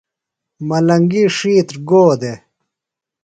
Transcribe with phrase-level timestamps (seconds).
[0.67, 2.39] ملنگی ڇِھیتر گو دےۡ؟